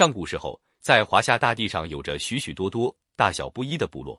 [0.00, 4.18] 上古时候，在华夏大地上有着许许多多大小不一的部落，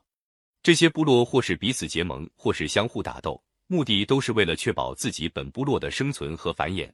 [0.62, 6.88] 这些部落或是彼此结盟，或是相互打斗，目的都是为了确保自己本部落的生存和繁衍。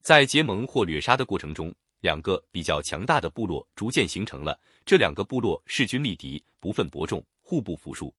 [0.00, 4.58] 在结盟或掠杀的过程中，两个比较强大的部落逐渐形成了。
[4.86, 8.10] 这两个部落势均力敌，不分伯仲，互不服输。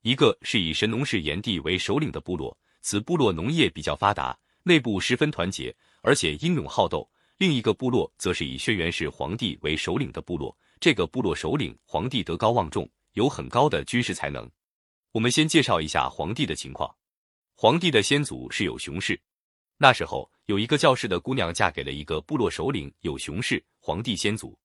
[0.00, 7.08] 一个是以神农氏炎帝为首领的部落，此部落农业比较发达，内部十分团结，而且英勇好斗。
[7.42, 14.48] 另一个部落则是以轩辕氏皇帝为首领的部落，这个部落首领皇帝德高望重，有很高的军事才能。
[15.10, 16.88] 我们先介绍一下皇帝的情况。
[17.56, 19.20] 皇帝的先祖是有熊氏，
[19.76, 24.56] 那时候有一个教士的姑娘嫁给了一个部落首领有熊氏，皇帝先祖，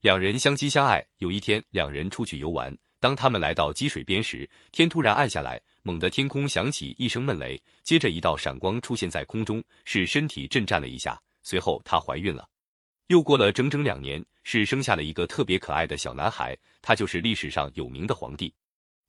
[0.00, 1.06] 两人相亲相爱。
[1.18, 2.76] 有一天，两人出去游玩。
[2.98, 11.22] 当他们来到积水边时，天突然暗下来，猛地天空响起一声闷雷，接着一道闪光出现在空中，使身体震颤了一下。
[11.46, 12.48] 随后她怀孕了，
[13.06, 18.52] 又过了整整两年，是生下了一个特别可爱的小男孩，他就是历史上有名的皇帝。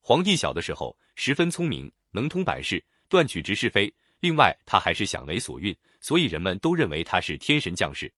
[0.02, 3.92] 皇帝小的时候十分聪明，能通百事，断取直是非。
[4.20, 8.14] 另外，他还是享雷所运，所以人们都认为他是天神降世。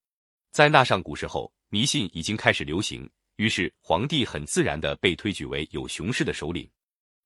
[0.52, 3.10] 在那上古时候，迷信已经开始流行。
[3.38, 6.70] 于是，皇帝很自然的被推举为有熊氏的首领。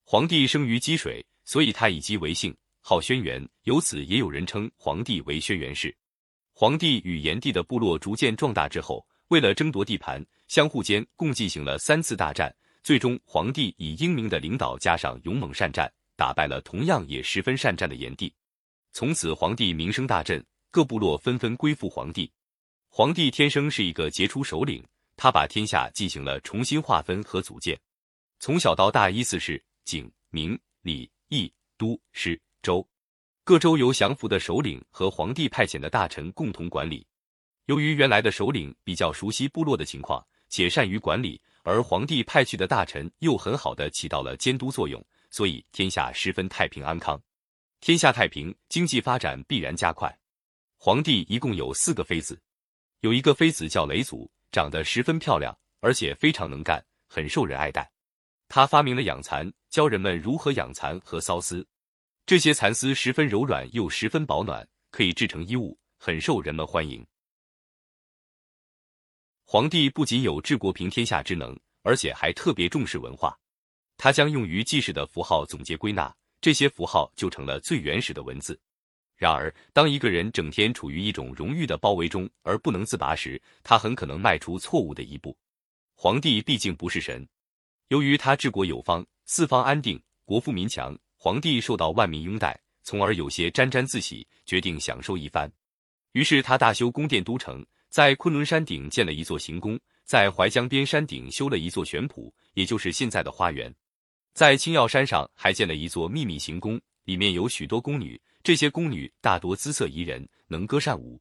[0.03, 5.95] 皇帝生于积水，所以他以姬为姓，号轩辕，由此也有人称皇帝为轩辕氏。
[6.55, 12.55] 皇帝与炎帝的部落逐渐壮大之后，为了争夺地盘，相互间共进行了三次大战。
[12.83, 18.33] 最终，皇帝以英明的领导加上勇猛善战，打败了同样也十分善战的炎帝。
[18.91, 22.31] 从此，皇帝名声大振，各部落纷纷归附皇帝。
[22.89, 24.83] 皇帝天生是一个杰出首领。
[25.15, 27.79] 他把天下进行了重新划分和组建，
[28.39, 32.85] 从小到大依次是景、明、李、义、都、师、周，
[33.45, 37.05] 各州由降服的首领和皇帝派遣的大臣共同管理。
[37.65, 47.21] 由于原来的首领比较熟悉部落的情况，且善于管理，而皇帝派去的大臣又很好的起到了监督作用，所以天下十分太平安康。
[47.81, 50.17] 天下太平，经济发展必然加快。
[50.77, 52.41] 皇帝一共有四个妃子，
[53.01, 54.31] 有一个妃子叫雷祖。
[54.53, 57.91] 长得十分漂亮，而且非常能干，很受人爱戴。
[58.47, 61.67] 他发明了养蚕，教人们如何养蚕和缫丝。
[62.25, 67.05] 这些蚕丝十分柔软又十分保暖，可以制成衣物，很受人们欢迎。
[69.43, 73.37] 皇帝不仅有治国平天下之能，而且还特别重视文化。
[73.97, 78.57] 他将用于记事的符号总结归纳，这些符号就成了最原始的文字。
[79.17, 85.37] 然而，当一个人整天处于一种荣誉的包围中而不能自拔时，他很可能迈出错误的一步。
[85.93, 87.27] 皇帝毕竟不是神，
[87.89, 95.49] 由于他治国有方，四方安定，国富民强，皇帝受到万民拥戴，从而有些沾沾自喜，决定享受一番。
[96.11, 103.73] 于是他大修宫殿都城，在昆仑山顶建了一座行宫，在淮江边山顶修了一座玄圃，也就是现在的花园，
[104.33, 108.21] 在青耀山上还建了一座秘密行宫，里面有许多宫女。
[108.43, 111.17] 这些宫女大多姿色宜人，能歌善舞。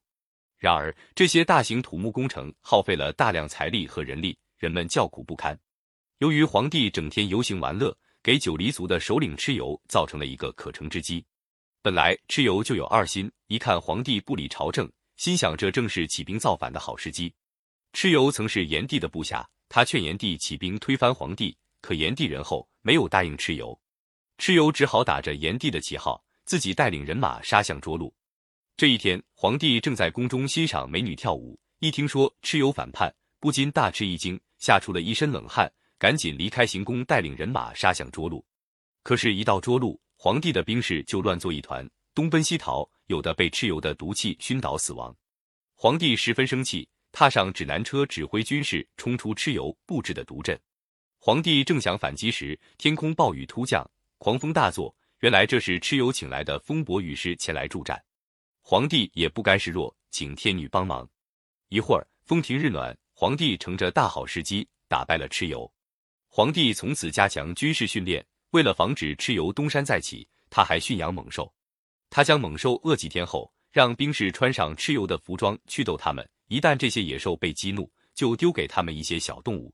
[0.59, 5.57] 然而，这些大型土木工程耗费了大量财力和人力，人们叫苦不堪。
[6.19, 11.25] 由于皇帝整天游行玩乐，给九黎族的首领蚩尤造成了一个可乘之机。
[11.83, 17.32] 本来蚩尤就有二心，一看皇帝不理朝政，心想这正是起兵造反的好时机。
[17.93, 23.78] 蚩尤曾是炎帝的部下，他劝炎帝起兵推翻皇帝，可炎帝仁厚，没有答应蚩尤。
[24.38, 26.22] 蚩尤只好打着炎帝的旗号。
[26.44, 28.12] 自己带领人马杀向涿鹿。
[28.77, 35.72] 这一天，皇帝正在宫中欣赏美女跳舞，一听说蚩尤反叛，不禁大吃一惊，吓出了一身冷汗，
[36.03, 38.45] 赶紧离开行宫，带领人马杀向涿鹿。
[39.05, 45.17] 可是，一到涿鹿，皇帝的兵士就乱作一团，东奔西逃，有的被蚩尤的毒气熏倒死亡。
[45.77, 50.59] 皇帝十分生气，踏上指南车，指挥军士冲出蚩尤布置的毒阵。
[51.21, 54.93] 皇帝正想反击时，天空暴雨突降，狂风大作。
[55.21, 58.03] 原来这是蚩尤请来的风伯雨师前来助战，
[58.61, 61.09] 皇帝也不甘示弱，请天女帮忙。
[61.69, 65.73] 一会儿风停日暖，皇帝乘着大好时机打败了蚩尤。
[66.34, 71.52] 皇帝从此加强军事训练，为了防止蚩尤东山再起，他还驯养猛兽。
[72.08, 76.26] 他将猛兽饿几天后，让兵士穿上蚩尤的服装去斗他们。
[76.49, 79.70] 一旦这些野兽被激怒，就丢给他们一些小动物。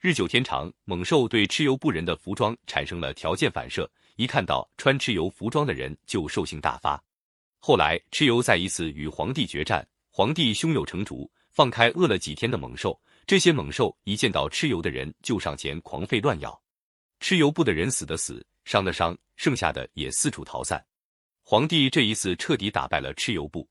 [0.00, 3.86] 日久天长，猛兽对蚩尤不仁的服装产生了条件反射。
[4.16, 6.98] 一看到穿蚩尤服装的人，就兽性大发。
[7.58, 12.98] 后来，蚩尤再一次与皇帝决战，皇帝胸有成竹，放开饿了几天的猛兽。
[13.30, 16.60] 这些猛兽一见到蚩尤的人，就上前狂吠乱咬。
[17.20, 20.84] 蚩尤部的人死的死，伤的伤，剩下的也四处逃散。
[21.44, 23.70] 皇帝这一次彻底打败了蚩尤部。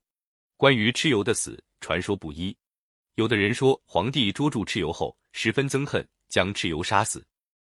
[0.56, 2.56] 关于蚩尤的死，传说不一。
[3.16, 7.22] 有的人说，皇帝捉住蚩尤后，十分憎恨，将蚩尤杀死。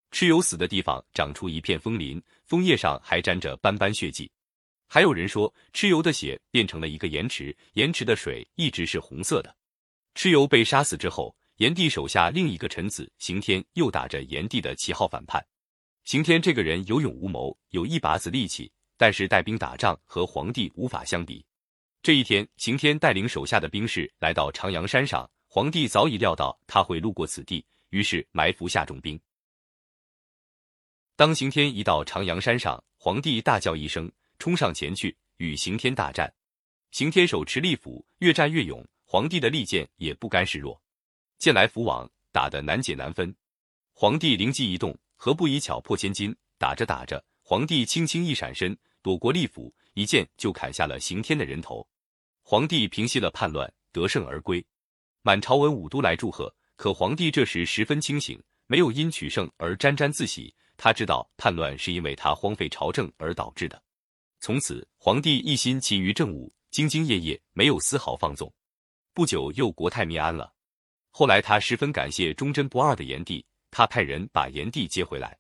[0.10, 4.28] 蚩尤死的地方长出一片枫林，枫叶上还沾着斑斑血迹。
[4.88, 9.56] 还有人说，蚩尤的血变成了一个盐池，盐池的水一直是红色的。
[10.16, 15.42] 蚩尤被杀死之后，炎帝手下另一个臣子刑天又打着炎帝的旗号反叛。
[16.04, 21.46] 刑天这个人有勇无谋，有一把子力气，但是带兵打仗和皇帝无法相比。
[22.02, 29.18] 这一天，刑天带领手下的兵士来到长阳山上，皇帝早已料到他会路过此地，于是埋伏下重兵。
[31.16, 36.32] 当刑天一到长阳山上，皇帝大叫一声，冲上前去与刑天大战。
[36.92, 38.86] 刑天手持利斧，越战越勇。
[39.06, 40.80] 皇帝的利剑也不甘示弱，
[41.38, 43.36] 剑来斧往，打得难解难分。
[43.94, 46.36] 皇帝灵机一动，何不以巧破千金？
[46.58, 51.86] 打着打着，皇帝轻轻一闪身，躲过利斧，一剑就砍下了刑天的人头。
[52.42, 54.66] 皇帝平息了叛乱，得胜而归。
[55.22, 60.54] 满朝文武都来祝贺，可皇帝这时十分清醒，没有因取胜而沾沾自喜。
[60.78, 63.82] 他知道叛乱是因为他荒废朝政而导致的。
[64.40, 68.54] 从此，皇帝一心勤于政务，兢兢业业，没有丝毫放纵。
[69.14, 70.55] 不久又国泰民安了。
[71.18, 73.42] 后来他十分感谢忠贞不二的炎帝，
[73.72, 75.40] 他派人把炎帝接回来，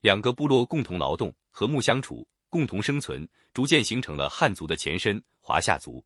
[0.00, 6.02] 两个部落共同劳动，和睦相处，共同生存，逐渐形成了汉族的前身——华夏族。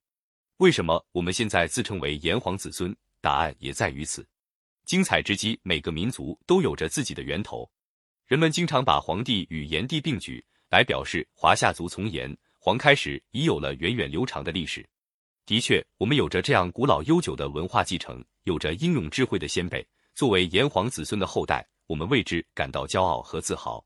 [0.56, 2.92] 为什么我们现在自称为炎黄子孙？
[3.20, 4.26] 答案也在于此。
[4.84, 7.70] 精彩之机，每个民族都有着自己的源头。
[8.26, 14.84] 人们经常把黄帝与炎帝并举，来表示华夏族从炎黄开始，已有了源远流长的历史。
[15.46, 19.86] 的确，我们有着这样古老悠久的文化继承，有着英勇智慧的先辈。
[20.14, 23.84] 作为炎黄子孙的后代，我们为之感到骄傲和自豪。